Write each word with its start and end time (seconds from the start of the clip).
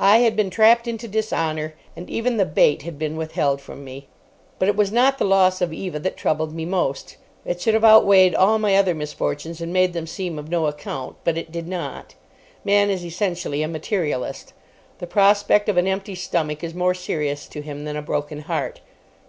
I 0.00 0.16
had 0.16 0.34
been 0.34 0.50
trapped 0.50 0.88
into 0.88 1.06
dishonour, 1.06 1.74
and 1.94 2.10
even 2.10 2.38
the 2.38 2.44
bait 2.44 2.82
had 2.82 2.98
been 2.98 3.14
withheld 3.16 3.60
from 3.60 3.84
me. 3.84 4.08
But 4.58 4.66
it 4.68 4.74
was 4.74 4.90
not 4.90 5.16
the 5.18 5.24
loss 5.24 5.60
of 5.60 5.72
Eva 5.72 6.00
that 6.00 6.16
troubled 6.16 6.52
me 6.52 6.64
most. 6.64 7.16
It 7.44 7.60
should 7.60 7.74
have 7.74 7.84
outweighed 7.84 8.34
all 8.34 8.58
my 8.58 8.74
other 8.74 8.96
misfortunes 8.96 9.60
and 9.60 9.72
made 9.72 9.92
them 9.92 10.08
seem 10.08 10.40
of 10.40 10.48
no 10.48 10.66
account, 10.66 11.14
but 11.22 11.38
it 11.38 11.52
did 11.52 11.68
not. 11.68 12.16
Man 12.64 12.90
is 12.90 13.04
essentially 13.04 13.62
a 13.62 13.68
materialist. 13.68 14.54
The 14.98 15.06
prospect 15.06 15.68
of 15.68 15.76
an 15.76 15.86
empty 15.86 16.16
stomach 16.16 16.64
is 16.64 16.74
more 16.74 16.92
serious 16.92 17.46
to 17.46 17.62
him 17.62 17.84
than 17.84 17.94
a 17.96 18.02
broken 18.02 18.40
heart. 18.40 18.80